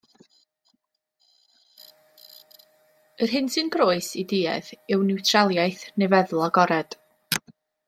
Yr 3.25 3.33
hyn 3.33 3.51
sy'n 3.57 3.71
groes 3.75 4.09
i 4.23 4.25
duedd 4.33 4.73
yw 4.97 5.05
niwtraliaeth 5.11 5.85
neu 5.99 6.11
feddwl 6.17 6.43
agored. 6.49 6.99